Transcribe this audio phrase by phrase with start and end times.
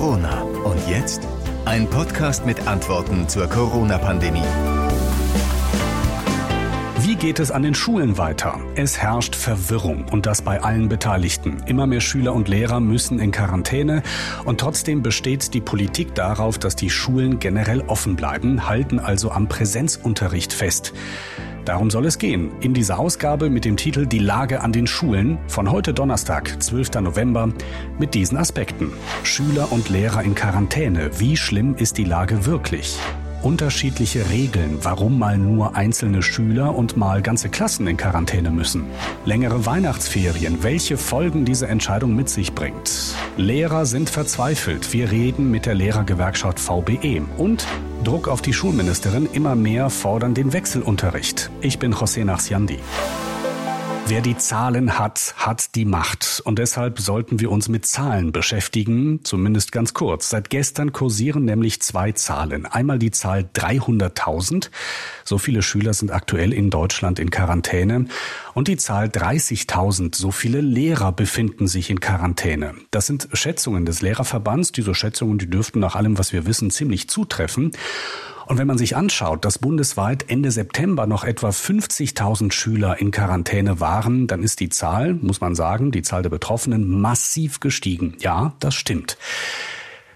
[0.00, 0.40] Corona.
[0.64, 1.28] Und jetzt
[1.66, 4.40] ein Podcast mit Antworten zur Corona-Pandemie.
[7.00, 8.58] Wie geht es an den Schulen weiter?
[8.76, 11.62] Es herrscht Verwirrung und das bei allen Beteiligten.
[11.66, 14.02] Immer mehr Schüler und Lehrer müssen in Quarantäne
[14.46, 19.48] und trotzdem besteht die Politik darauf, dass die Schulen generell offen bleiben, halten also am
[19.48, 20.94] Präsenzunterricht fest.
[21.70, 25.38] Darum soll es gehen in dieser Ausgabe mit dem Titel Die Lage an den Schulen
[25.46, 26.94] von heute Donnerstag, 12.
[27.00, 27.50] November,
[27.96, 28.90] mit diesen Aspekten.
[29.22, 31.12] Schüler und Lehrer in Quarantäne.
[31.20, 32.98] Wie schlimm ist die Lage wirklich?
[33.42, 38.84] unterschiedliche Regeln, warum mal nur einzelne Schüler und mal ganze Klassen in Quarantäne müssen.
[39.24, 43.14] Längere Weihnachtsferien, welche Folgen diese Entscheidung mit sich bringt.
[43.38, 44.92] Lehrer sind verzweifelt.
[44.92, 47.22] Wir reden mit der Lehrergewerkschaft VBE.
[47.38, 47.66] Und
[48.04, 51.50] Druck auf die Schulministerin, immer mehr fordern den Wechselunterricht.
[51.60, 52.78] Ich bin José Nachsiandi.
[54.06, 56.42] Wer die Zahlen hat, hat die Macht.
[56.44, 60.30] Und deshalb sollten wir uns mit Zahlen beschäftigen, zumindest ganz kurz.
[60.30, 62.66] Seit gestern kursieren nämlich zwei Zahlen.
[62.66, 64.70] Einmal die Zahl 300.000.
[65.24, 68.06] So viele Schüler sind aktuell in Deutschland in Quarantäne.
[68.52, 70.16] Und die Zahl 30.000.
[70.16, 72.74] So viele Lehrer befinden sich in Quarantäne.
[72.90, 74.72] Das sind Schätzungen des Lehrerverbands.
[74.72, 77.72] Diese Schätzungen, die dürften nach allem, was wir wissen, ziemlich zutreffen.
[78.50, 83.78] Und wenn man sich anschaut, dass bundesweit Ende September noch etwa 50.000 Schüler in Quarantäne
[83.78, 88.16] waren, dann ist die Zahl, muss man sagen, die Zahl der Betroffenen massiv gestiegen.
[88.18, 89.18] Ja, das stimmt.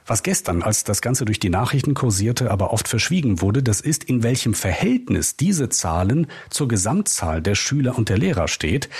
[0.06, 4.05] Was gestern, als das Ganze durch die Nachrichten kursierte, aber oft verschwiegen wurde, das ist,
[4.05, 8.91] in welchem Verhältnis diese Zahlen zur Gesamtzahl der Schüler und der Lehrer steht.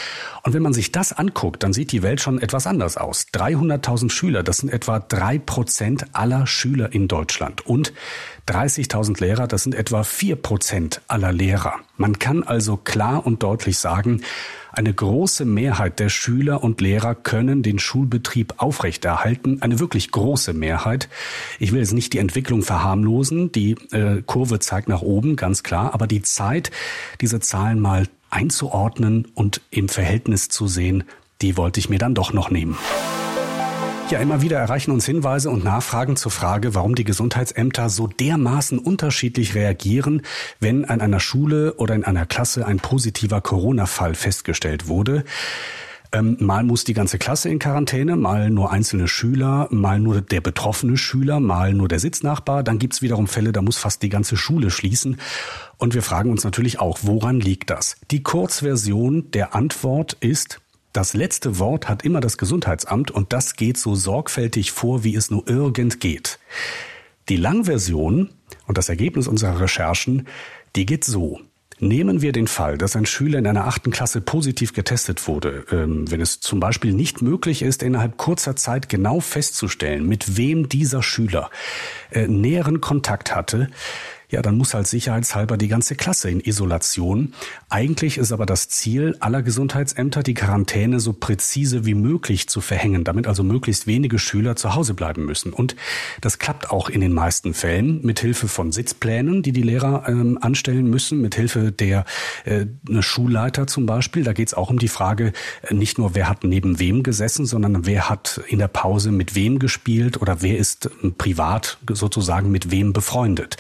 [0.45, 3.27] Und wenn man sich das anguckt, dann sieht die Welt schon etwas anders aus.
[3.35, 7.67] 300.000 Schüler, das sind etwa drei Prozent aller Schüler in Deutschland.
[7.67, 7.93] Und
[8.49, 11.75] 30.000 Lehrer, das sind etwa vier Prozent aller Lehrer.
[11.99, 14.23] Man kann also klar und deutlich sagen,
[14.77, 19.63] eine große Mehrheit der Schüler und Lehrer können den Schulbetrieb aufrechterhalten.
[19.63, 21.09] Eine wirklich große Mehrheit.
[21.59, 23.53] Ich will jetzt nicht die Entwicklung verharmlosen.
[23.53, 25.95] Die äh, Kurve zeigt nach oben, ganz klar.
[25.95, 26.71] Aber die Zeit,
[27.21, 31.05] diese Zahlen mal einzuordnen und im Verhältnis zu sehen,
[31.41, 32.77] die wollte ich mir dann doch noch nehmen.
[34.11, 38.79] Ja, immer wieder erreichen uns Hinweise und Nachfragen zur Frage, warum die Gesundheitsämter so dermaßen
[38.79, 40.23] unterschiedlich reagieren,
[40.61, 45.25] wenn an einer Schule oder in einer Klasse ein positiver Corona-Fall festgestellt wurde.
[46.13, 50.43] Ähm, mal muss die ganze Klasse in Quarantäne, mal nur einzelne Schüler, mal nur der
[50.43, 52.63] betroffene Schüler, mal nur der Sitznachbar.
[52.63, 55.17] Dann gibt's wiederum Fälle, da muss fast die ganze Schule schließen.
[55.77, 57.97] Und wir fragen uns natürlich auch, woran liegt das?
[58.13, 60.61] Die Kurzversion der Antwort ist,
[60.95, 65.29] das letzte Wort hat immer das Gesundheitsamt und das geht so sorgfältig vor, wie es
[65.29, 66.39] nur irgend geht.
[67.29, 68.31] Die Langversion
[68.67, 70.29] und das Ergebnis unserer Recherchen,
[70.77, 71.41] die geht so.
[71.81, 76.09] Nehmen wir den Fall, dass ein Schüler in einer achten Klasse positiv getestet wurde, ähm,
[76.09, 81.03] wenn es zum Beispiel nicht möglich ist, innerhalb kurzer Zeit genau festzustellen, mit wem dieser
[81.03, 81.51] Schüler
[82.13, 83.69] äh, näheren Kontakt hatte,
[84.35, 87.35] ja, dann muss halt sicherheitshalber die ganze Klasse in Isolation.
[87.69, 93.05] Eigentlich ist aber das Ziel aller Gesundheitsämter, die Quarantäne so präzise wie möglich zu verhängen,
[93.05, 95.53] damit also möglichst wenige Schüler zu Hause bleiben müssen.
[95.53, 95.77] Und
[96.21, 100.37] das klappt auch in den meisten Fällen mit Hilfe von Sitzplänen, die die Lehrer ähm,
[100.41, 102.05] anstellen müssen, mit Hilfe der
[102.45, 102.67] äh,
[103.01, 104.25] Schulleiter zum Beispiel.
[104.25, 107.47] Da geht es auch um die Frage, äh, nicht nur wer hat neben wem gesessen,
[107.47, 112.51] sondern wer hat in der Pause mit wem gespielt oder wer ist äh, privat sozusagen
[112.51, 113.59] mit wem befreundet.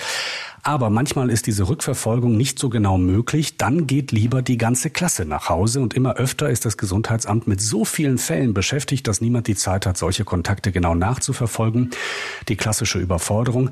[0.66, 3.58] Aber manchmal ist diese Rückverfolgung nicht so genau möglich.
[3.58, 5.80] Dann geht lieber die ganze Klasse nach Hause.
[5.80, 9.84] Und immer öfter ist das Gesundheitsamt mit so vielen Fällen beschäftigt, dass niemand die Zeit
[9.84, 11.90] hat, solche Kontakte genau nachzuverfolgen.
[12.48, 13.70] Die klassische Überforderung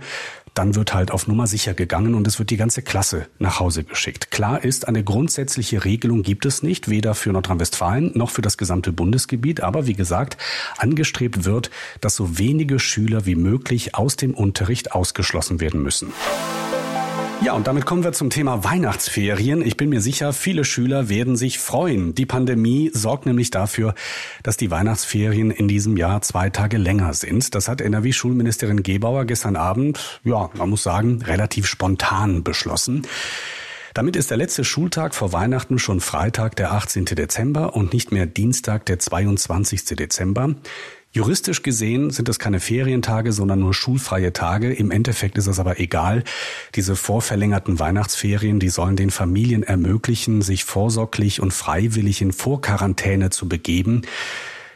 [0.54, 3.84] dann wird halt auf Nummer sicher gegangen und es wird die ganze Klasse nach Hause
[3.84, 4.30] geschickt.
[4.30, 8.92] Klar ist, eine grundsätzliche Regelung gibt es nicht, weder für Nordrhein-Westfalen noch für das gesamte
[8.92, 9.62] Bundesgebiet.
[9.62, 10.36] Aber wie gesagt,
[10.76, 11.70] angestrebt wird,
[12.00, 16.12] dass so wenige Schüler wie möglich aus dem Unterricht ausgeschlossen werden müssen.
[17.44, 19.66] Ja, und damit kommen wir zum Thema Weihnachtsferien.
[19.66, 22.14] Ich bin mir sicher, viele Schüler werden sich freuen.
[22.14, 23.94] Die Pandemie sorgt nämlich dafür,
[24.44, 27.56] dass die Weihnachtsferien in diesem Jahr zwei Tage länger sind.
[27.56, 33.08] Das hat NRW-Schulministerin Gebauer gestern Abend, ja, man muss sagen, relativ spontan beschlossen.
[33.92, 37.06] Damit ist der letzte Schultag vor Weihnachten schon Freitag, der 18.
[37.06, 39.84] Dezember und nicht mehr Dienstag, der 22.
[39.96, 40.54] Dezember.
[41.14, 44.72] Juristisch gesehen sind es keine Ferientage, sondern nur schulfreie Tage.
[44.72, 46.24] Im Endeffekt ist es aber egal.
[46.74, 53.48] Diese vorverlängerten Weihnachtsferien, die sollen den Familien ermöglichen, sich vorsorglich und freiwillig in Vorquarantäne zu
[53.48, 54.02] begeben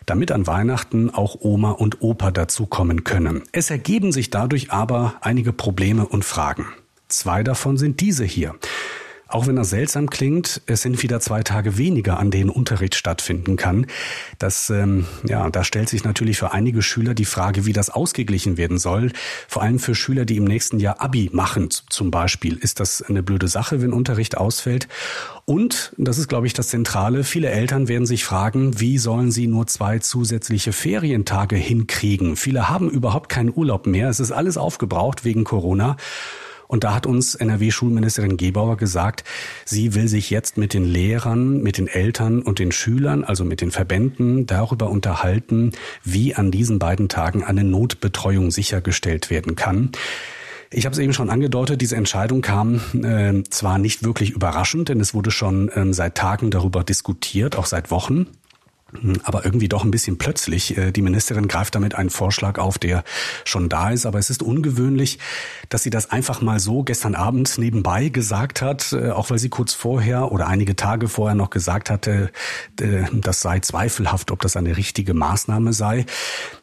[0.06, 3.42] damit an Weihnachten auch Oma und Opa dazukommen können.
[3.50, 6.66] Es ergeben sich dadurch aber einige Probleme und Fragen.
[7.08, 8.54] Zwei davon sind diese hier.
[9.28, 13.56] Auch wenn das seltsam klingt, es sind wieder zwei Tage weniger, an denen Unterricht stattfinden
[13.56, 13.86] kann.
[14.38, 18.56] Das, ähm, ja, da stellt sich natürlich für einige Schüler die Frage, wie das ausgeglichen
[18.56, 19.10] werden soll.
[19.48, 22.56] Vor allem für Schüler, die im nächsten Jahr Abi machen, zum Beispiel.
[22.56, 24.86] Ist das eine blöde Sache, wenn Unterricht ausfällt?
[25.44, 29.48] Und, das ist, glaube ich, das Zentrale, viele Eltern werden sich fragen, wie sollen sie
[29.48, 32.36] nur zwei zusätzliche Ferientage hinkriegen?
[32.36, 34.08] Viele haben überhaupt keinen Urlaub mehr.
[34.08, 35.96] Es ist alles aufgebraucht wegen Corona.
[36.68, 39.24] Und da hat uns NRW-Schulministerin Gebauer gesagt,
[39.64, 43.60] sie will sich jetzt mit den Lehrern, mit den Eltern und den Schülern, also mit
[43.60, 45.72] den Verbänden, darüber unterhalten,
[46.04, 49.90] wie an diesen beiden Tagen eine Notbetreuung sichergestellt werden kann.
[50.70, 55.00] Ich habe es eben schon angedeutet, diese Entscheidung kam äh, zwar nicht wirklich überraschend, denn
[55.00, 58.26] es wurde schon äh, seit Tagen darüber diskutiert, auch seit Wochen
[59.24, 60.76] aber irgendwie doch ein bisschen plötzlich.
[60.76, 63.02] Äh, die Ministerin greift damit einen Vorschlag auf, der
[63.44, 65.18] schon da ist, aber es ist ungewöhnlich,
[65.68, 69.48] dass sie das einfach mal so gestern Abend nebenbei gesagt hat, äh, auch weil sie
[69.48, 72.30] kurz vorher oder einige Tage vorher noch gesagt hatte,
[72.80, 76.06] äh, das sei zweifelhaft, ob das eine richtige Maßnahme sei.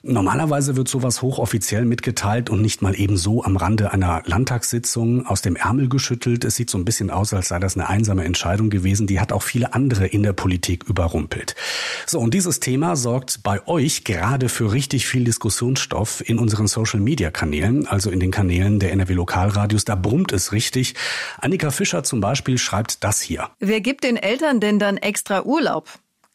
[0.01, 5.41] Normalerweise wird sowas hochoffiziell mitgeteilt und nicht mal eben so am Rande einer Landtagssitzung aus
[5.41, 6.45] dem Ärmel geschüttelt.
[6.45, 9.07] Es sieht so ein bisschen aus, als sei das eine einsame Entscheidung gewesen.
[9.07, 11.55] Die hat auch viele andere in der Politik überrumpelt.
[12.13, 17.87] So, und dieses Thema sorgt bei euch gerade für richtig viel Diskussionsstoff in unseren Social-Media-Kanälen,
[17.87, 19.83] also in den Kanälen der NRW Lokalradios.
[19.83, 20.93] Da brummt es richtig.
[21.39, 23.49] Annika Fischer zum Beispiel schreibt das hier.
[23.57, 25.89] Wer gibt den Eltern denn dann extra Urlaub?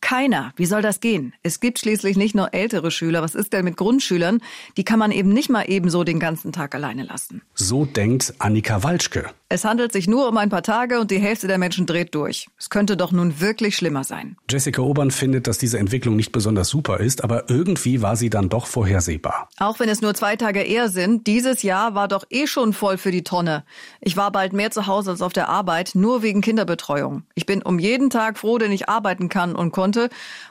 [0.09, 0.55] Keiner.
[0.57, 1.35] Wie soll das gehen?
[1.43, 3.21] Es gibt schließlich nicht nur ältere Schüler.
[3.21, 4.41] Was ist denn mit Grundschülern?
[4.79, 7.43] Die kann man eben nicht mal ebenso den ganzen Tag alleine lassen.
[7.53, 9.27] So denkt Annika Walschke.
[9.51, 12.49] Es handelt sich nur um ein paar Tage und die Hälfte der Menschen dreht durch.
[12.59, 14.37] Es könnte doch nun wirklich schlimmer sein.
[14.51, 18.51] Jessica Obern findet, dass diese Entwicklung nicht besonders super ist, aber irgendwie war sie dann
[18.51, 19.49] doch vorhersehbar.
[19.59, 22.99] Auch wenn es nur zwei Tage eher sind, dieses Jahr war doch eh schon voll
[22.99, 23.65] für die Tonne.
[24.03, 27.23] Ich war bald mehr zu Hause als auf der Arbeit, nur wegen Kinderbetreuung.
[27.35, 29.98] Ich bin um jeden Tag froh, den ich arbeiten kann und konnte.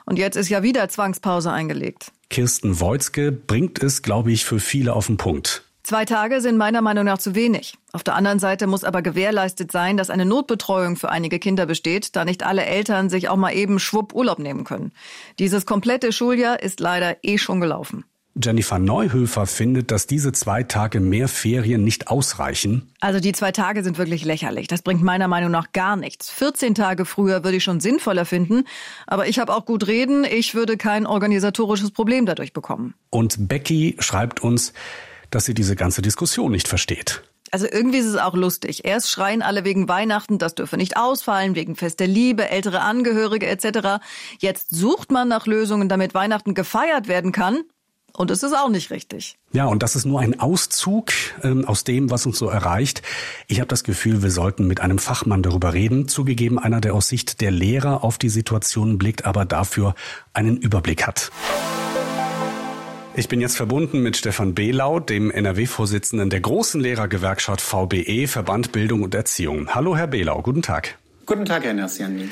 [0.04, 2.12] Und jetzt ist ja wieder Zwangspause eingelegt.
[2.30, 5.64] Kirsten Wojtzke bringt es, glaube ich, für viele auf den Punkt.
[5.88, 7.78] Zwei Tage sind meiner Meinung nach zu wenig.
[7.92, 12.14] Auf der anderen Seite muss aber gewährleistet sein, dass eine Notbetreuung für einige Kinder besteht,
[12.14, 14.92] da nicht alle Eltern sich auch mal eben schwupp Urlaub nehmen können.
[15.38, 18.04] Dieses komplette Schuljahr ist leider eh schon gelaufen.
[18.42, 22.90] Jennifer Neuhöfer findet, dass diese zwei Tage mehr Ferien nicht ausreichen.
[23.00, 24.68] Also die zwei Tage sind wirklich lächerlich.
[24.68, 26.30] Das bringt meiner Meinung nach gar nichts.
[26.30, 28.64] 14 Tage früher würde ich schon sinnvoller finden.
[29.06, 30.24] Aber ich habe auch gut reden.
[30.24, 32.94] Ich würde kein organisatorisches Problem dadurch bekommen.
[33.10, 34.72] Und Becky schreibt uns,
[35.30, 37.22] dass sie diese ganze Diskussion nicht versteht.
[37.50, 38.84] Also irgendwie ist es auch lustig.
[38.84, 43.46] Erst schreien alle wegen Weihnachten, das dürfe nicht ausfallen, wegen Fest der Liebe, ältere Angehörige
[43.46, 44.04] etc.
[44.38, 47.62] Jetzt sucht man nach Lösungen, damit Weihnachten gefeiert werden kann.
[48.12, 49.36] Und es ist auch nicht richtig.
[49.52, 51.12] Ja, und das ist nur ein Auszug
[51.42, 53.02] ähm, aus dem, was uns so erreicht.
[53.46, 56.08] Ich habe das Gefühl, wir sollten mit einem Fachmann darüber reden.
[56.08, 59.94] Zugegeben, einer, der aus Sicht der Lehrer auf die Situation blickt, aber dafür
[60.32, 61.30] einen Überblick hat.
[63.14, 69.02] Ich bin jetzt verbunden mit Stefan Behlau, dem NRW-Vorsitzenden der großen Lehrergewerkschaft VBE, Verband Bildung
[69.02, 69.74] und Erziehung.
[69.74, 70.98] Hallo, Herr Behlau, guten Tag.
[71.26, 72.28] Guten Tag, Herr Nassiani.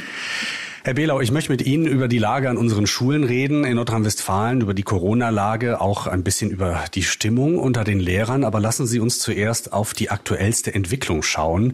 [0.87, 4.61] Herr Behlau, ich möchte mit Ihnen über die Lage an unseren Schulen reden in Nordrhein-Westfalen,
[4.61, 8.45] über die Corona-Lage, auch ein bisschen über die Stimmung unter den Lehrern.
[8.45, 11.73] Aber lassen Sie uns zuerst auf die aktuellste Entwicklung schauen.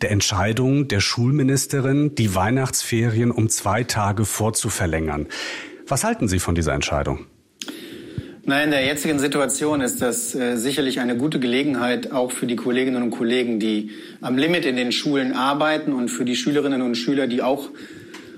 [0.00, 5.26] Der Entscheidung der Schulministerin, die Weihnachtsferien um zwei Tage vorzuverlängern.
[5.88, 7.26] Was halten Sie von dieser Entscheidung?
[8.44, 12.54] Nein, in der jetzigen Situation ist das äh, sicherlich eine gute Gelegenheit, auch für die
[12.54, 16.94] Kolleginnen und Kollegen, die am Limit in den Schulen arbeiten und für die Schülerinnen und
[16.94, 17.68] Schüler, die auch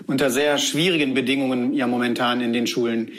[0.06, 3.10] unter sehr schwierigen Bedingungen ja momentan in den Schulen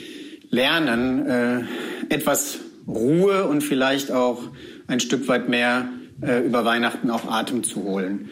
[0.49, 1.61] lernen, äh,
[2.09, 4.43] etwas Ruhe und vielleicht auch
[4.87, 5.89] ein Stück weit mehr
[6.21, 8.29] äh, über Weihnachten auch Atem zu holen.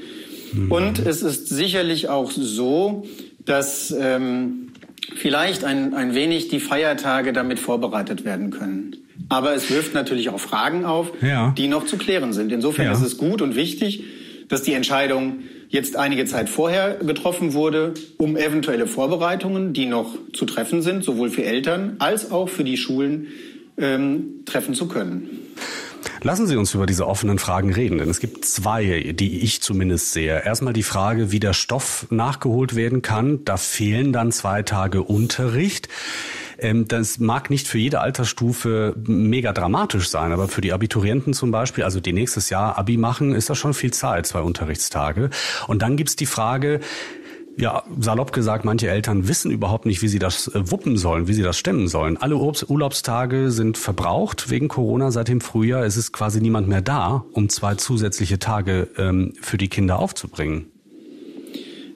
[0.54, 0.72] Mhm.
[0.72, 3.06] Und es ist sicherlich auch so,
[3.46, 4.70] dass ähm,
[5.16, 8.96] vielleicht ein, ein wenig die Feiertage damit vorbereitet werden können.
[9.30, 11.54] Aber es wirft natürlich auch Fragen auf, ja.
[11.58, 12.52] die noch zu klären sind.
[12.52, 12.92] Insofern ja.
[12.94, 14.04] ist es gut und wichtig,
[14.48, 15.40] dass die Entscheidung
[15.74, 21.32] jetzt einige Zeit vorher getroffen wurde, um eventuelle Vorbereitungen, die noch zu treffen sind, sowohl
[21.32, 23.28] für Eltern als auch für die Schulen,
[23.78, 25.30] ähm, treffen zu können.
[26.22, 30.14] Lassen Sie uns über diese offenen Fragen reden, denn es gibt zwei, die ich zumindest
[30.14, 30.46] sehe.
[30.46, 33.44] Erstmal die Frage, wie der Stoff nachgeholt werden kann.
[33.44, 35.90] Da fehlen dann zwei Tage Unterricht.
[36.64, 41.52] Ähm, das mag nicht für jede Altersstufe mega dramatisch sein, aber für die Abiturienten zum
[41.52, 45.30] Beispiel, also die nächstes Jahr Abi machen, ist das schon viel Zeit, zwei Unterrichtstage.
[45.68, 46.80] Und dann gibt's die Frage,
[47.58, 51.34] ja, salopp gesagt, manche Eltern wissen überhaupt nicht, wie sie das äh, wuppen sollen, wie
[51.34, 52.18] sie das stemmen sollen.
[52.18, 55.84] Alle Urlaubstage sind verbraucht wegen Corona seit dem Frühjahr.
[55.84, 60.73] Es ist quasi niemand mehr da, um zwei zusätzliche Tage ähm, für die Kinder aufzubringen.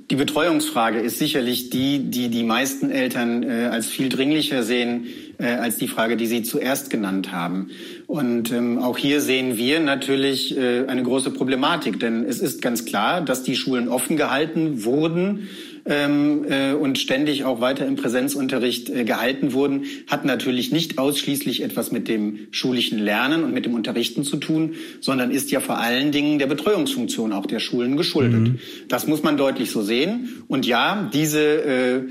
[0.10, 5.48] Die Betreuungsfrage ist sicherlich die, die die meisten Eltern äh, als viel dringlicher sehen äh,
[5.48, 7.72] als die Frage, die Sie zuerst genannt haben.
[8.08, 12.86] Und ähm, auch hier sehen wir natürlich äh, eine große Problematik, denn es ist ganz
[12.86, 15.50] klar, dass die Schulen offen gehalten wurden
[15.88, 21.64] ähm, äh, und ständig auch weiter im Präsenzunterricht äh, gehalten wurden, hat natürlich nicht ausschließlich
[21.64, 25.78] etwas mit dem schulischen Lernen und mit dem Unterrichten zu tun, sondern ist ja vor
[25.78, 28.42] allen Dingen der Betreuungsfunktion auch der Schulen geschuldet.
[28.42, 28.60] Mhm.
[28.88, 30.44] Das muss man deutlich so sehen.
[30.48, 32.02] Und ja, diese äh,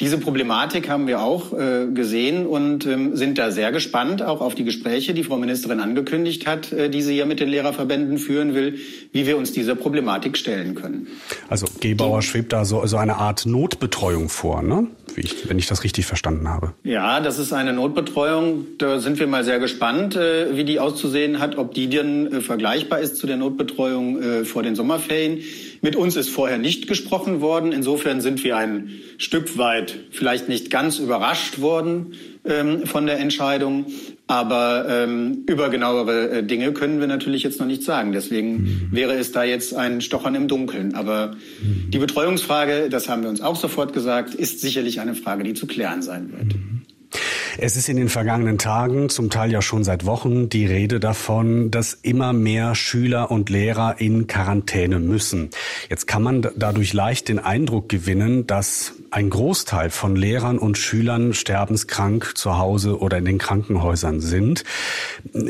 [0.00, 4.54] diese Problematik haben wir auch äh, gesehen und ähm, sind da sehr gespannt auch auf
[4.54, 8.54] die Gespräche, die Frau Ministerin angekündigt hat, äh, die sie ja mit den Lehrerverbänden führen
[8.54, 8.78] will,
[9.12, 11.08] wie wir uns dieser Problematik stellen können.
[11.48, 14.86] Also Gebauer schwebt da so, so eine Art Notbetreuung vor, ne?
[15.14, 16.72] Wie ich, wenn ich das richtig verstanden habe.
[16.84, 18.64] Ja, das ist eine Notbetreuung.
[18.78, 22.40] Da sind wir mal sehr gespannt, äh, wie die auszusehen hat, ob die denn äh,
[22.40, 25.42] vergleichbar ist zu der Notbetreuung äh, vor den Sommerferien.
[25.84, 27.72] Mit uns ist vorher nicht gesprochen worden.
[27.72, 32.12] Insofern sind wir ein Stück weit vielleicht nicht ganz überrascht worden
[32.44, 33.86] ähm, von der Entscheidung.
[34.28, 38.12] Aber ähm, über genauere äh, Dinge können wir natürlich jetzt noch nicht sagen.
[38.12, 38.88] Deswegen mhm.
[38.92, 40.94] wäre es da jetzt ein Stochern im Dunkeln.
[40.94, 41.90] Aber mhm.
[41.90, 45.66] die Betreuungsfrage, das haben wir uns auch sofort gesagt, ist sicherlich eine Frage, die zu
[45.66, 46.54] klären sein wird.
[47.58, 51.70] Es ist in den vergangenen Tagen, zum Teil ja schon seit Wochen, die Rede davon,
[51.70, 55.50] dass immer mehr Schüler und Lehrer in Quarantäne müssen.
[55.90, 61.34] Jetzt kann man dadurch leicht den Eindruck gewinnen, dass ein Großteil von Lehrern und Schülern
[61.34, 64.64] sterbenskrank zu Hause oder in den Krankenhäusern sind.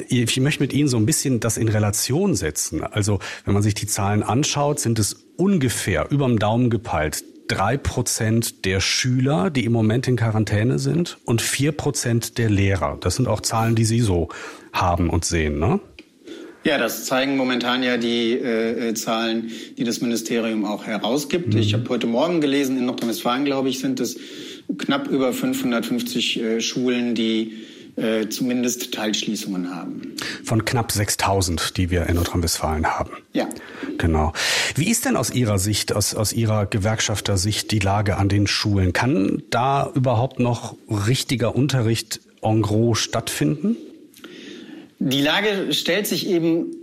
[0.08, 2.82] Ich möchte mit Ihnen so ein bisschen das in Relation setzen.
[2.82, 8.64] Also wenn man sich die Zahlen anschaut, sind es ungefähr überm Daumen gepeilt drei Prozent
[8.64, 12.98] der Schüler, die im Moment in Quarantäne sind und vier Prozent der Lehrer.
[13.00, 14.28] Das sind auch Zahlen, die Sie so
[14.72, 15.80] haben und sehen, ne?
[16.64, 21.54] Ja, das zeigen momentan ja die äh, äh Zahlen, die das Ministerium auch herausgibt.
[21.54, 21.60] Mhm.
[21.60, 24.16] Ich habe heute Morgen gelesen, in Nordrhein-Westfalen, glaube ich, sind es
[24.78, 27.64] knapp über 550 äh, Schulen, die
[27.96, 30.14] äh, zumindest Teilschließungen haben.
[30.44, 33.10] Von knapp 6000, die wir in Nordrhein-Westfalen haben.
[33.32, 33.48] Ja.
[33.98, 34.32] Genau.
[34.74, 38.92] Wie ist denn aus Ihrer Sicht, aus, aus Ihrer Gewerkschafter-Sicht die Lage an den Schulen?
[38.92, 43.76] Kann da überhaupt noch richtiger Unterricht en gros stattfinden?
[45.04, 46.76] Die Lage stellt sich eben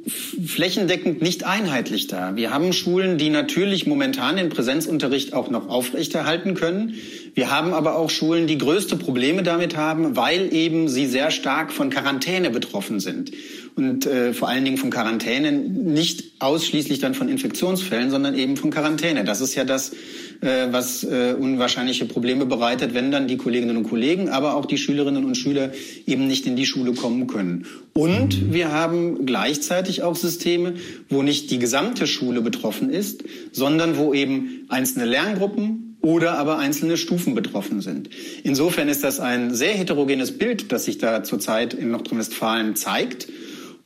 [0.46, 2.36] flächendeckend nicht einheitlich dar.
[2.36, 6.96] Wir haben Schulen, die natürlich momentan den Präsenzunterricht auch noch aufrechterhalten können.
[7.34, 11.72] Wir haben aber auch Schulen, die größte Probleme damit haben, weil eben sie sehr stark
[11.72, 13.32] von Quarantäne betroffen sind.
[13.80, 18.72] Und äh, vor allen Dingen von Quarantäne, nicht ausschließlich dann von Infektionsfällen, sondern eben von
[18.72, 19.24] Quarantäne.
[19.24, 19.94] Das ist ja das,
[20.42, 24.78] äh, was äh, unwahrscheinliche Probleme bereitet, wenn dann die Kolleginnen und Kollegen, aber auch die
[24.78, 25.72] Schülerinnen und Schüler
[26.06, 27.68] eben nicht in die Schule kommen können.
[27.94, 30.74] Und wir haben gleichzeitig auch Systeme,
[31.08, 36.98] wo nicht die gesamte Schule betroffen ist, sondern wo eben einzelne Lerngruppen oder aber einzelne
[36.98, 38.10] Stufen betroffen sind.
[38.44, 43.30] Insofern ist das ein sehr heterogenes Bild, das sich da zurzeit in Nordrhein-Westfalen zeigt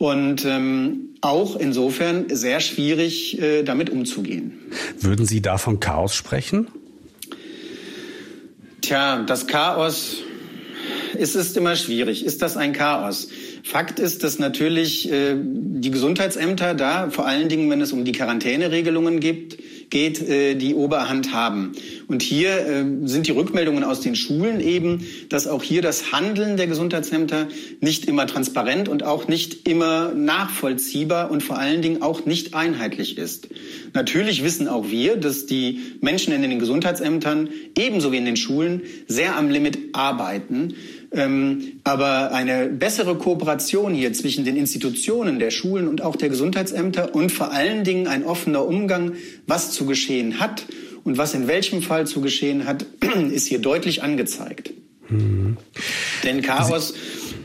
[0.04, 4.60] und ähm, auch insofern sehr schwierig, äh, damit umzugehen.
[5.00, 6.68] Würden Sie da von Chaos sprechen?
[8.82, 10.18] Tja, das Chaos,
[11.18, 12.26] es ist immer schwierig.
[12.26, 13.30] Ist das ein Chaos?
[13.64, 18.12] Fakt ist, dass natürlich äh, die Gesundheitsämter da, vor allen Dingen, wenn es um die
[18.12, 19.58] Quarantäneregelungen gibt,
[19.94, 21.74] geht, äh, die Oberhand haben.
[22.08, 26.58] Und hier äh, sind die Rückmeldungen aus den Schulen eben, dass auch hier das Handeln
[26.58, 27.48] der Gesundheitsämter
[27.80, 33.20] nicht immer transparent und auch nicht immer nachvollziehbar und vor allen Dingen auch nicht einheitlich
[33.20, 33.50] ist.
[33.94, 38.82] Natürlich wissen auch wir, dass die Menschen in den Gesundheitsämtern ebenso wie in den Schulen
[39.08, 40.74] sehr am Limit arbeiten.
[41.14, 47.14] Ähm, aber eine bessere Kooperation hier zwischen den Institutionen der Schulen und auch der Gesundheitsämter
[47.14, 49.14] und vor allen Dingen ein offener Umgang,
[49.46, 50.66] was zu geschehen hat
[51.04, 52.86] und was in welchem Fall zu geschehen hat,
[53.32, 54.74] ist hier deutlich angezeigt.
[55.10, 55.58] Mhm.
[56.24, 56.94] Denn Chaos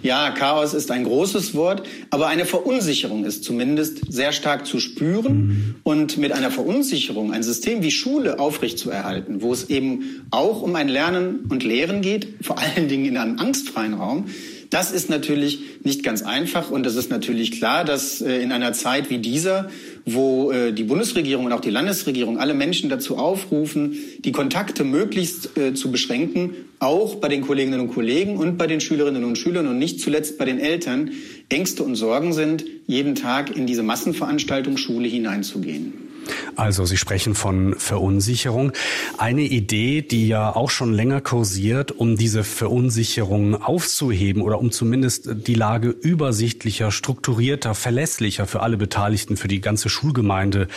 [0.02, 5.46] ja, Chaos ist ein großes Wort, aber eine Verunsicherung ist zumindest sehr stark zu spüren.
[5.46, 5.74] Mhm.
[5.82, 10.88] Und mit einer Verunsicherung ein System wie Schule aufrechtzuerhalten, wo es eben auch um ein
[10.88, 14.26] Lernen und Lehren geht, vor allen Dingen in einem angstfreien Raum,
[14.70, 18.72] das ist natürlich nicht ganz einfach und es ist natürlich klar, dass äh, in einer
[18.72, 19.70] Zeit wie dieser,
[20.04, 25.56] wo äh, die Bundesregierung und auch die Landesregierung alle Menschen dazu aufrufen, die Kontakte möglichst
[25.56, 29.66] äh, zu beschränken, auch bei den Kolleginnen und Kollegen und bei den Schülerinnen und Schülern
[29.66, 31.12] und nicht zuletzt bei den Eltern,
[31.48, 36.07] Ängste und Sorgen sind, jeden Tag in diese Massenveranstaltung Schule hineinzugehen.
[36.56, 38.72] Also Sie sprechen von Verunsicherung.
[39.16, 45.28] Eine Idee, die ja auch schon länger kursiert, um diese Verunsicherung aufzuheben oder um zumindest
[45.46, 50.68] die Lage übersichtlicher, strukturierter, verlässlicher für alle Beteiligten, für die ganze Schulgemeinde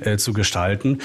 [0.00, 0.98] äh, zu gestalten,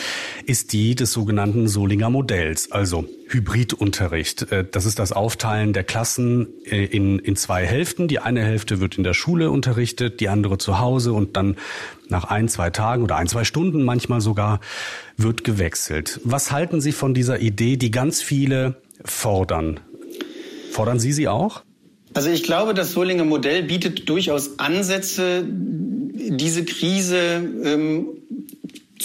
[0.46, 4.52] ist die des sogenannten Solinger Modells, also Hybridunterricht.
[4.52, 8.08] Äh, das ist das Aufteilen der Klassen äh, in, in zwei Hälften.
[8.08, 11.58] Die eine Hälfte wird in der Schule unterrichtet, die andere zu Hause und dann
[12.08, 14.60] nach ein, zwei Tagen oder ein, zwei Stunden manchmal sogar
[15.18, 16.20] wird gewechselt.
[16.24, 19.80] Was halten Sie von dieser Idee, die ganz viele fordern?
[20.72, 21.64] Fordern Sie sie auch?
[22.14, 28.06] Also ich glaube, das Solinger Modell bietet durchaus Ansätze, diese Krise ähm,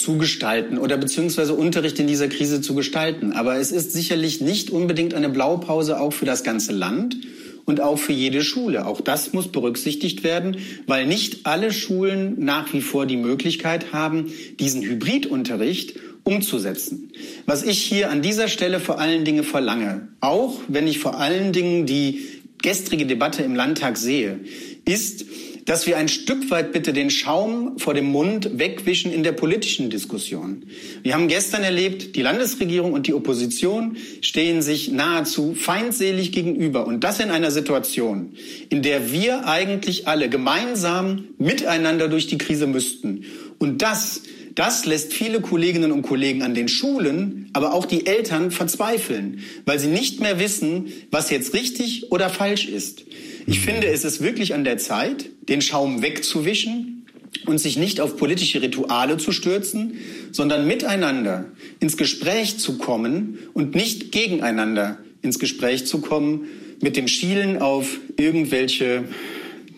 [0.01, 3.33] zu gestalten oder beziehungsweise Unterricht in dieser Krise zu gestalten.
[3.33, 7.17] Aber es ist sicherlich nicht unbedingt eine Blaupause auch für das ganze Land
[7.65, 8.85] und auch für jede Schule.
[8.85, 14.31] Auch das muss berücksichtigt werden, weil nicht alle Schulen nach wie vor die Möglichkeit haben,
[14.59, 17.11] diesen Hybridunterricht umzusetzen.
[17.45, 21.53] Was ich hier an dieser Stelle vor allen Dingen verlange, auch wenn ich vor allen
[21.53, 22.25] Dingen die
[22.61, 24.39] gestrige Debatte im Landtag sehe,
[24.85, 25.25] ist,
[25.69, 29.91] dass wir ein Stück weit bitte den Schaum vor dem Mund wegwischen in der politischen
[29.91, 30.63] Diskussion.
[31.03, 36.87] Wir haben gestern erlebt, die Landesregierung und die Opposition stehen sich nahezu feindselig gegenüber.
[36.87, 38.33] Und das in einer Situation,
[38.69, 43.25] in der wir eigentlich alle gemeinsam miteinander durch die Krise müssten.
[43.59, 44.23] Und das
[44.59, 49.79] das lässt viele Kolleginnen und Kollegen an den Schulen, aber auch die Eltern verzweifeln, weil
[49.79, 53.05] sie nicht mehr wissen, was jetzt richtig oder falsch ist.
[53.47, 57.05] Ich finde, es ist wirklich an der Zeit, den Schaum wegzuwischen
[57.45, 59.93] und sich nicht auf politische Rituale zu stürzen,
[60.33, 61.45] sondern miteinander
[61.79, 66.49] ins Gespräch zu kommen und nicht gegeneinander ins Gespräch zu kommen
[66.81, 69.05] mit dem Schielen auf irgendwelche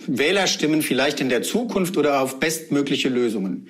[0.07, 3.67] Wählerstimmen vielleicht in der Zukunft oder auf bestmögliche Lösungen.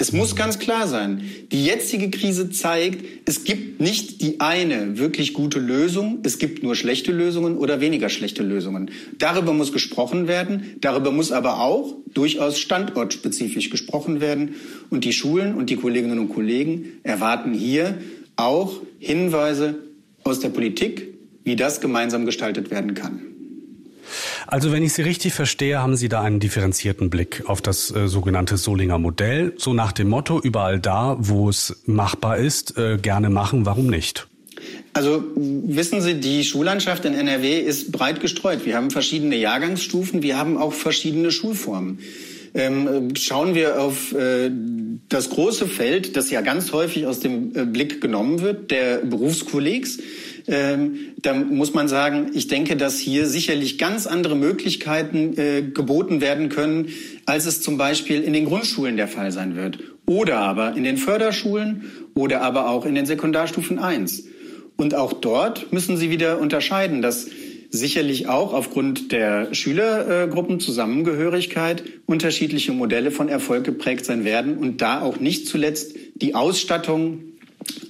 [0.00, 5.32] Es muss ganz klar sein, die jetzige Krise zeigt, es gibt nicht die eine wirklich
[5.32, 8.92] gute Lösung, es gibt nur schlechte Lösungen oder weniger schlechte Lösungen.
[9.18, 14.54] Darüber muss gesprochen werden, darüber muss aber auch durchaus standortspezifisch gesprochen werden.
[14.88, 17.98] Und die Schulen und die Kolleginnen und Kollegen erwarten hier
[18.36, 19.80] auch Hinweise
[20.22, 21.08] aus der Politik,
[21.42, 23.27] wie das gemeinsam gestaltet werden kann.
[24.46, 28.08] Also wenn ich Sie richtig verstehe, haben Sie da einen differenzierten Blick auf das äh,
[28.08, 29.54] sogenannte Solinger Modell.
[29.56, 34.26] So nach dem Motto, überall da, wo es machbar ist, äh, gerne machen, warum nicht?
[34.92, 38.66] Also wissen Sie, die Schullandschaft in NRW ist breit gestreut.
[38.66, 42.00] Wir haben verschiedene Jahrgangsstufen, wir haben auch verschiedene Schulformen.
[42.54, 44.50] Ähm, schauen wir auf äh,
[45.08, 49.98] das große Feld, das ja ganz häufig aus dem äh, Blick genommen wird, der Berufskollegs
[50.48, 56.20] ähm, da muss man sagen, ich denke, dass hier sicherlich ganz andere Möglichkeiten äh, geboten
[56.20, 56.88] werden können,
[57.26, 59.78] als es zum Beispiel in den Grundschulen der Fall sein wird.
[60.06, 61.84] Oder aber in den Förderschulen
[62.14, 64.24] oder aber auch in den Sekundarstufen 1.
[64.76, 67.26] Und auch dort müssen Sie wieder unterscheiden, dass
[67.70, 75.20] sicherlich auch aufgrund der Schülergruppenzusammengehörigkeit unterschiedliche Modelle von Erfolg geprägt sein werden und da auch
[75.20, 77.24] nicht zuletzt die Ausstattung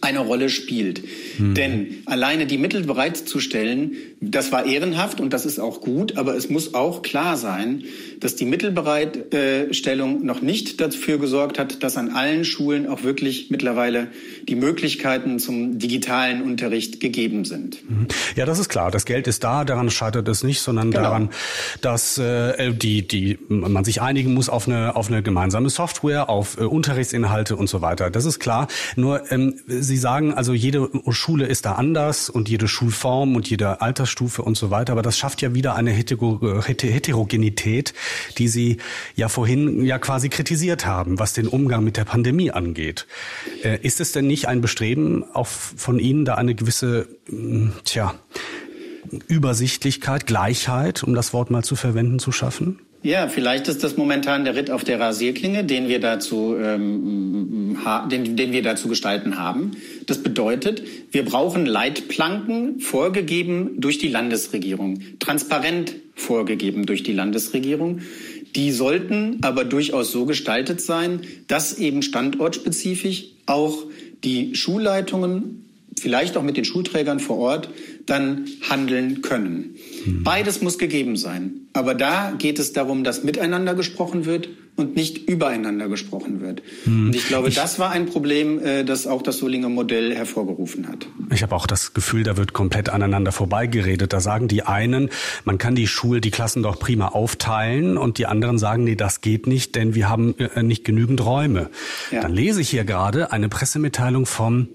[0.00, 1.02] eine Rolle spielt.
[1.38, 1.54] Mhm.
[1.54, 6.48] Denn alleine die Mittel bereitzustellen, das war ehrenhaft und das ist auch gut, aber es
[6.48, 7.84] muss auch klar sein,
[8.20, 14.08] dass die Mittelbereitstellung noch nicht dafür gesorgt hat, dass an allen Schulen auch wirklich mittlerweile
[14.48, 17.78] die Möglichkeiten zum digitalen Unterricht gegeben sind.
[18.36, 18.90] Ja, das ist klar.
[18.90, 21.04] Das Geld ist da, daran scheitert es nicht, sondern genau.
[21.04, 21.30] daran,
[21.80, 26.58] dass äh, die, die, man sich einigen muss auf eine, auf eine gemeinsame Software, auf
[26.58, 28.10] äh, Unterrichtsinhalte und so weiter.
[28.10, 28.68] Das ist klar.
[28.96, 33.80] Nur ähm, Sie sagen, also jede Schule ist da anders und jede Schulform und jede
[33.80, 37.94] Altersstufe und so weiter, aber das schafft ja wieder eine Heterogenität,
[38.38, 38.78] die Sie
[39.14, 43.06] ja vorhin ja quasi kritisiert haben, was den Umgang mit der Pandemie angeht.
[43.62, 48.14] Äh, ist es denn nicht ein Bestreben auch von Ihnen, da eine gewisse, hm, tja,
[49.26, 52.80] Übersichtlichkeit, Gleichheit, um das Wort mal zu verwenden, zu schaffen?
[53.02, 57.78] Ja, vielleicht ist das momentan der Ritt auf der Rasierklinge, den wir dazu, ähm,
[58.10, 59.72] den, den wir dazu gestalten haben.
[60.06, 60.82] Das bedeutet,
[61.12, 68.00] wir brauchen Leitplanken vorgegeben durch die Landesregierung, transparent vorgegeben durch die Landesregierung.
[68.56, 73.84] Die sollten aber durchaus so gestaltet sein, dass eben standortspezifisch auch
[74.24, 75.64] die Schulleitungen
[75.96, 77.68] vielleicht auch mit den Schulträgern vor Ort
[78.08, 79.76] dann handeln können.
[80.04, 80.22] Mhm.
[80.24, 81.68] Beides muss gegeben sein.
[81.72, 86.62] Aber da geht es darum, dass miteinander gesprochen wird und nicht übereinander gesprochen wird.
[86.86, 87.06] Mhm.
[87.06, 90.88] Und ich glaube, ich, das war ein Problem, äh, das auch das Solinger Modell hervorgerufen
[90.88, 91.06] hat.
[91.30, 94.12] Ich habe auch das Gefühl, da wird komplett aneinander vorbeigeredet.
[94.12, 95.10] Da sagen die einen,
[95.44, 99.20] man kann die Schule, die Klassen doch prima aufteilen und die anderen sagen, nee, das
[99.20, 101.70] geht nicht, denn wir haben äh, nicht genügend Räume.
[102.10, 102.22] Ja.
[102.22, 104.68] Dann lese ich hier gerade eine Pressemitteilung vom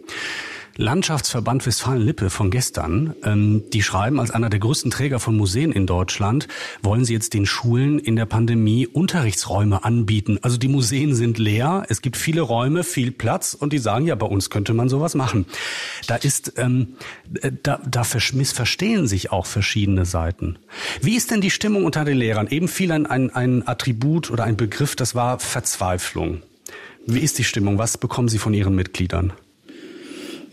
[0.75, 5.85] Landschaftsverband Westfalen-Lippe von gestern, ähm, die schreiben, als einer der größten Träger von Museen in
[5.85, 6.47] Deutschland,
[6.81, 10.39] wollen sie jetzt den Schulen in der Pandemie Unterrichtsräume anbieten.
[10.41, 14.15] Also die Museen sind leer, es gibt viele Räume, viel Platz und die sagen, ja,
[14.15, 15.45] bei uns könnte man sowas machen.
[16.07, 16.95] Da ist, ähm,
[17.41, 20.57] äh, da, da missverstehen sich auch verschiedene Seiten.
[21.01, 22.47] Wie ist denn die Stimmung unter den Lehrern?
[22.47, 26.41] Eben fiel ein, ein, ein Attribut oder ein Begriff, das war Verzweiflung.
[27.05, 27.77] Wie ist die Stimmung?
[27.77, 29.33] Was bekommen Sie von Ihren Mitgliedern?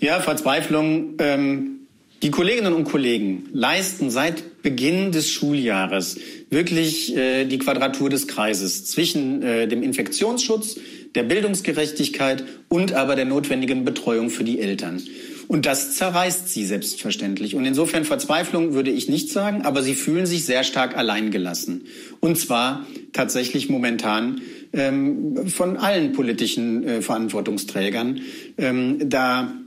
[0.00, 1.16] Ja, Verzweiflung.
[1.18, 1.80] Ähm,
[2.22, 8.86] die Kolleginnen und Kollegen leisten seit Beginn des Schuljahres wirklich äh, die Quadratur des Kreises
[8.86, 10.76] zwischen äh, dem Infektionsschutz,
[11.14, 15.02] der Bildungsgerechtigkeit und aber der notwendigen Betreuung für die Eltern.
[15.48, 17.54] Und das zerreißt sie selbstverständlich.
[17.54, 21.86] Und insofern Verzweiflung würde ich nicht sagen, aber sie fühlen sich sehr stark alleingelassen.
[22.20, 24.40] Und zwar tatsächlich momentan
[24.72, 28.20] ähm, von allen politischen äh, Verantwortungsträgern.
[28.58, 29.59] Ähm, da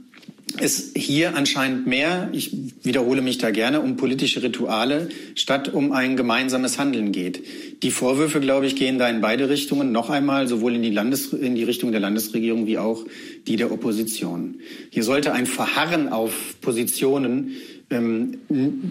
[0.60, 6.16] es hier anscheinend mehr, ich wiederhole mich da gerne, um politische Rituale statt um ein
[6.16, 7.44] gemeinsames Handeln geht.
[7.82, 9.92] Die Vorwürfe, glaube ich, gehen da in beide Richtungen.
[9.92, 13.06] Noch einmal, sowohl in die, Landes in die Richtung der Landesregierung wie auch
[13.48, 14.56] die der Opposition.
[14.90, 17.52] Hier sollte ein Verharren auf Positionen
[17.90, 18.40] ähm,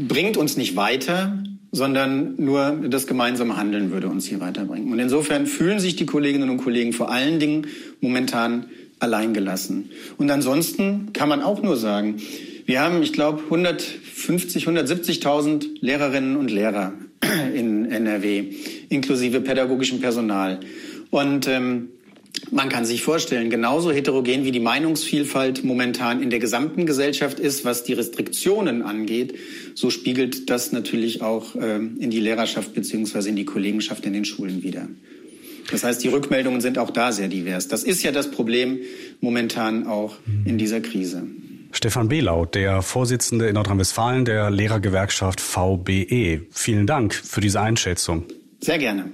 [0.09, 4.93] bringt uns nicht weiter, sondern nur das gemeinsame Handeln würde uns hier weiterbringen.
[4.93, 7.67] Und insofern fühlen sich die Kolleginnen und Kollegen vor allen Dingen
[8.01, 8.67] momentan
[9.03, 9.91] alleingelassen.
[10.17, 12.17] Und ansonsten kann man auch nur sagen,
[12.65, 16.95] wir haben, ich glaube, 150, 170.000 Lehrerinnen und Lehrer
[17.55, 18.55] in NRW,
[18.89, 20.61] inklusive pädagogischem Personal.
[21.11, 21.89] Und ähm,
[22.51, 27.65] man kann sich vorstellen, genauso heterogen wie die Meinungsvielfalt momentan in der gesamten Gesellschaft ist,
[27.65, 29.35] was die Restriktionen angeht,
[29.75, 34.25] so spiegelt das natürlich auch ähm, in die Lehrerschaft beziehungsweise in die Kollegenschaft in den
[34.25, 34.89] Schulen wieder.
[35.71, 37.69] Das heißt, die Rückmeldungen sind auch da sehr divers.
[37.69, 38.79] Das ist ja das Problem
[39.21, 41.23] momentan auch in dieser Krise.
[41.73, 46.43] Stefan Behlau, der Vorsitzende in Nordrhein-Westfalen der Lehrergewerkschaft VBE.
[46.51, 48.25] Vielen Dank für diese Einschätzung.
[48.61, 49.07] Sehr gerne.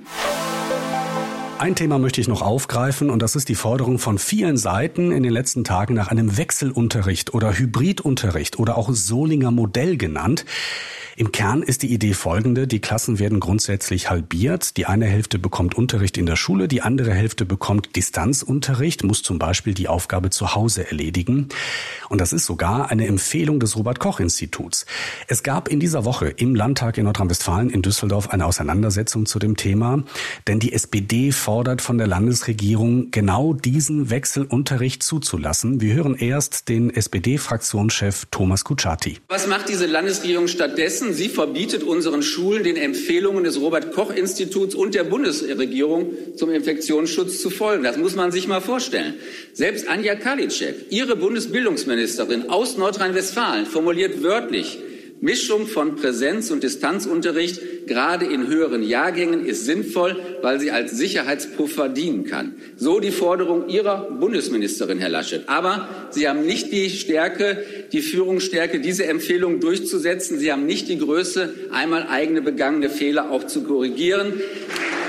[1.58, 5.24] Ein Thema möchte ich noch aufgreifen und das ist die Forderung von vielen Seiten in
[5.24, 10.44] den letzten Tagen nach einem Wechselunterricht oder Hybridunterricht oder auch Solinger Modell genannt.
[11.18, 12.68] Im Kern ist die Idee folgende.
[12.68, 14.76] Die Klassen werden grundsätzlich halbiert.
[14.76, 19.40] Die eine Hälfte bekommt Unterricht in der Schule, die andere Hälfte bekommt Distanzunterricht, muss zum
[19.40, 21.48] Beispiel die Aufgabe zu Hause erledigen.
[22.08, 24.86] Und das ist sogar eine Empfehlung des Robert-Koch-Instituts.
[25.26, 29.56] Es gab in dieser Woche im Landtag in Nordrhein-Westfalen in Düsseldorf eine Auseinandersetzung zu dem
[29.56, 30.04] Thema,
[30.46, 35.80] denn die SPD fordert von der Landesregierung genau diesen Wechselunterricht zuzulassen.
[35.80, 39.16] Wir hören erst den SPD-Fraktionschef Thomas Kutschaty.
[39.28, 41.14] Was macht diese Landesregierung stattdessen?
[41.14, 47.40] Sie verbietet unseren Schulen den Empfehlungen des Robert Koch Instituts und der Bundesregierung zum Infektionsschutz
[47.40, 47.82] zu folgen.
[47.82, 49.14] Das muss man sich mal vorstellen.
[49.54, 54.80] Selbst Anja Karliczek, ihre Bundesbildungsministerin aus Nordrhein-Westfalen, formuliert wörtlich,
[55.20, 61.88] Mischung von Präsenz- und Distanzunterricht, gerade in höheren Jahrgängen, ist sinnvoll, weil sie als Sicherheitspuffer
[61.88, 62.54] dienen kann.
[62.76, 65.48] So die Forderung Ihrer Bundesministerin, Herr Laschet.
[65.48, 70.38] Aber Sie haben nicht die Stärke, die Führungsstärke, diese Empfehlung durchzusetzen.
[70.38, 74.34] Sie haben nicht die Größe, einmal eigene begangene Fehler auch zu korrigieren.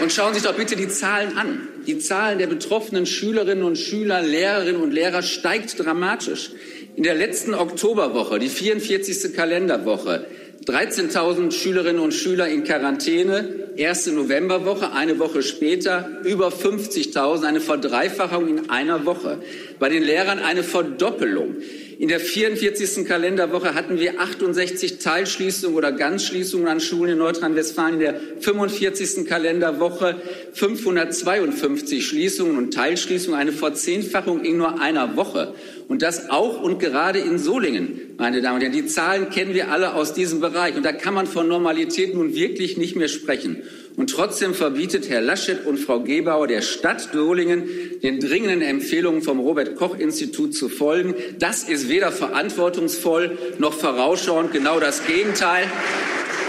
[0.01, 1.67] Und schauen Sie sich doch bitte die Zahlen an.
[1.85, 6.51] Die Zahlen der betroffenen Schülerinnen und Schüler, Lehrerinnen und Lehrer steigt dramatisch.
[6.99, 9.33] In der letzten Oktoberwoche, die 44.
[9.33, 10.25] Kalenderwoche,
[10.65, 18.49] 13.000 Schülerinnen und Schüler in Quarantäne, erste Novemberwoche, eine Woche später über 50.000, eine Verdreifachung
[18.49, 19.37] in einer Woche.
[19.79, 21.55] Bei den Lehrern eine Verdoppelung.
[21.99, 23.05] In der 44.
[23.05, 27.95] Kalenderwoche hatten wir 68 Teilschließungen oder Ganzschließungen an Schulen in Nordrhein-Westfalen.
[27.95, 29.27] In der 45.
[29.27, 30.15] Kalenderwoche
[30.53, 35.53] 552 Schließungen und Teilschließungen, eine Verzehnfachung in nur einer Woche.
[35.89, 38.71] Und das auch und gerade in Solingen, meine Damen und Herren.
[38.71, 40.77] Die Zahlen kennen wir alle aus diesem Bereich.
[40.77, 43.63] Und da kann man von Normalität nun wirklich nicht mehr sprechen.
[43.99, 47.67] Und trotzdem verbietet Herr Laschet und Frau Gebauer der Stadt Solingen,
[48.01, 51.15] den dringenden Empfehlungen vom Robert Koch Institut zu folgen.
[51.37, 55.65] Das ist weder verantwortungsvoll noch vorausschauend, genau das Gegenteil.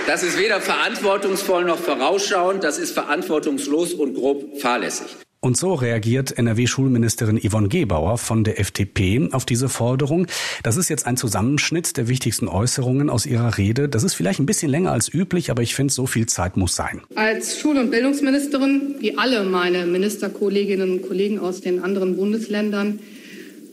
[0.06, 5.08] Das ist weder verantwortungsvoll noch vorausschauend, das ist verantwortungslos und grob fahrlässig.
[5.42, 10.26] Und so reagiert NRW-Schulministerin Yvonne Gebauer von der FDP auf diese Forderung.
[10.62, 13.88] Das ist jetzt ein Zusammenschnitt der wichtigsten Äußerungen aus ihrer Rede.
[13.88, 16.76] Das ist vielleicht ein bisschen länger als üblich, aber ich finde, so viel Zeit muss
[16.76, 17.00] sein.
[17.14, 22.98] Als Schul- und Bildungsministerin, wie alle meine Ministerkolleginnen und Kollegen aus den anderen Bundesländern,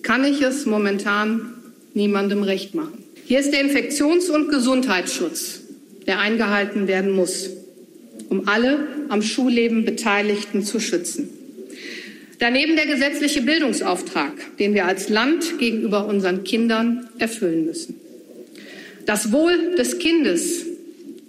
[0.04, 1.52] kann ich es momentan
[1.94, 3.04] niemandem recht machen.
[3.26, 5.60] Hier ist der Infektions- und Gesundheitsschutz,
[6.06, 7.50] der eingehalten werden muss,
[8.30, 11.37] um alle am Schulleben Beteiligten zu schützen.
[12.40, 17.96] Daneben der gesetzliche Bildungsauftrag, den wir als Land gegenüber unseren Kindern erfüllen müssen.
[19.06, 20.66] Das Wohl des Kindes,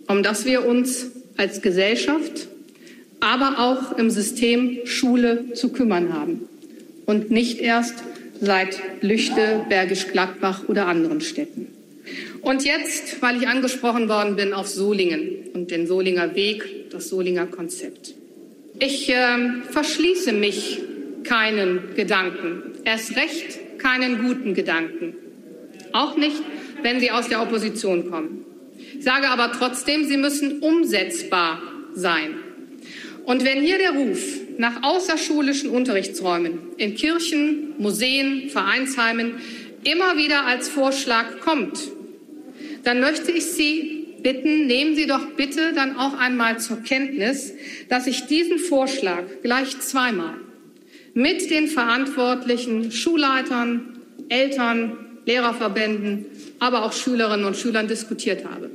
[0.06, 2.48] um das wir uns als Gesellschaft,
[3.20, 6.48] aber auch im System Schule zu kümmern haben.
[7.06, 7.94] Und nicht erst
[8.40, 11.68] seit Lüchte, Bergisch Gladbach oder anderen Städten.
[12.42, 17.46] Und jetzt, weil ich angesprochen worden bin auf Solingen und den Solinger Weg, das Solinger
[17.46, 18.14] Konzept.
[18.78, 19.14] Ich äh,
[19.70, 20.80] verschließe mich
[21.24, 25.14] keinen Gedanken, erst recht keinen guten Gedanken.
[25.92, 26.42] Auch nicht,
[26.82, 28.44] wenn sie aus der Opposition kommen.
[28.98, 31.62] Ich sage aber trotzdem, sie müssen umsetzbar
[31.94, 32.34] sein.
[33.24, 34.20] Und wenn hier der Ruf
[34.56, 39.34] nach außerschulischen Unterrichtsräumen in Kirchen, Museen, Vereinsheimen
[39.84, 41.78] immer wieder als Vorschlag kommt,
[42.84, 47.52] dann möchte ich Sie bitten, nehmen Sie doch bitte dann auch einmal zur Kenntnis,
[47.88, 50.34] dass ich diesen Vorschlag gleich zweimal
[51.18, 54.92] mit den verantwortlichen Schulleitern, Eltern,
[55.26, 56.26] Lehrerverbänden,
[56.60, 58.70] aber auch Schülerinnen und Schülern diskutiert habe.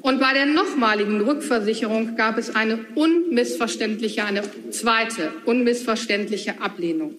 [0.00, 7.14] Und bei der nochmaligen Rückversicherung gab es eine unmissverständliche, eine zweite unmissverständliche Ablehnung.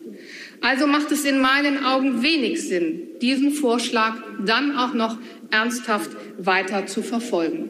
[0.60, 5.18] Also macht es in meinen Augen wenig Sinn, diesen Vorschlag dann auch noch
[5.50, 7.70] ernsthaft weiter zu verfolgen.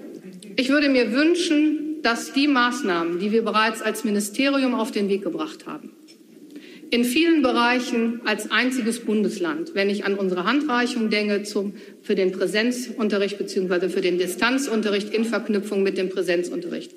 [0.55, 5.21] Ich würde mir wünschen, dass die Maßnahmen, die wir bereits als Ministerium auf den Weg
[5.21, 5.91] gebracht haben,
[6.91, 11.73] in vielen Bereichen als einziges Bundesland, wenn ich an unsere Handreichung denke zum,
[12.03, 13.87] für den Präsenzunterricht bzw.
[13.87, 16.91] für den Distanzunterricht in Verknüpfung mit dem Präsenzunterricht.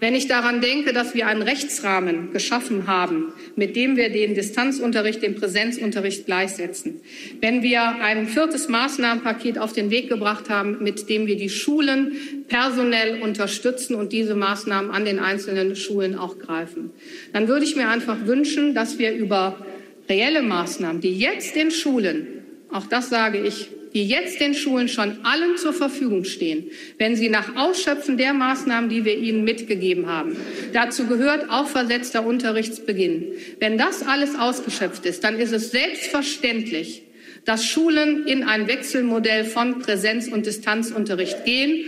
[0.00, 5.22] Wenn ich daran denke, dass wir einen Rechtsrahmen geschaffen haben, mit dem wir den Distanzunterricht,
[5.22, 7.02] den Präsenzunterricht gleichsetzen,
[7.42, 12.16] wenn wir ein viertes Maßnahmenpaket auf den Weg gebracht haben, mit dem wir die Schulen
[12.48, 16.90] personell unterstützen und diese Maßnahmen an den einzelnen Schulen auch greifen,
[17.32, 19.64] dann würde ich mir einfach wünschen, dass wir über
[20.08, 25.24] reelle Maßnahmen, die jetzt den Schulen, auch das sage ich, die jetzt den Schulen schon
[25.24, 30.36] allen zur Verfügung stehen, wenn sie nach Ausschöpfen der Maßnahmen, die wir ihnen mitgegeben haben,
[30.72, 33.34] dazu gehört auch versetzter Unterrichtsbeginn.
[33.60, 37.02] Wenn das alles ausgeschöpft ist, dann ist es selbstverständlich,
[37.44, 41.84] dass Schulen in ein Wechselmodell von Präsenz- und Distanzunterricht gehen,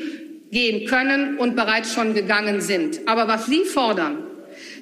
[0.51, 3.01] gehen können und bereits schon gegangen sind.
[3.07, 4.19] Aber was Sie fordern,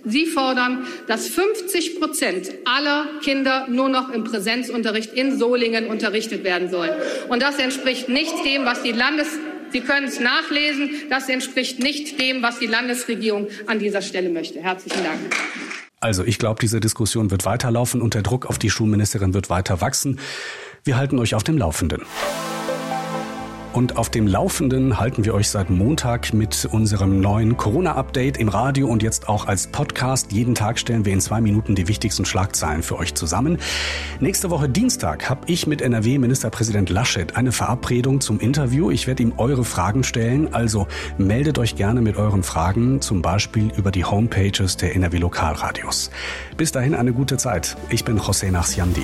[0.05, 6.69] Sie fordern, dass 50 Prozent aller Kinder nur noch im Präsenzunterricht in Solingen unterrichtet werden
[6.71, 6.93] sollen.
[7.29, 9.29] Und das entspricht nicht dem, was die Landes
[9.75, 10.89] Sie können es nachlesen.
[11.11, 14.61] Das entspricht nicht dem, was die Landesregierung an dieser Stelle möchte.
[14.61, 15.19] Herzlichen Dank.
[15.99, 19.81] Also ich glaube, diese Diskussion wird weiterlaufen und der Druck auf die Schulministerin wird weiter
[19.81, 20.21] wachsen.
[20.85, 22.03] Wir halten euch auf dem Laufenden.
[23.75, 28.87] Und auf dem Laufenden halten wir euch seit Montag mit unserem neuen Corona-Update im Radio
[28.87, 30.31] und jetzt auch als Podcast.
[30.31, 33.59] Jeden Tag stellen wir in zwei Minuten die wichtigsten Schlagzeilen für euch zusammen.
[34.21, 38.93] Nächste Woche Dienstag habe ich mit NRW-Ministerpräsident Laschet eine Verabredung zum Interview.
[38.93, 40.87] Ich werde ihm eure Fragen stellen, also
[41.19, 46.13] meldet euch gerne mit euren Fragen, zum Beispiel über die Homepages der NRW-Lokalradios.
[46.57, 47.77] Bis dahin eine gute Zeit.
[47.91, 49.03] Ich bin José Nachsiandi.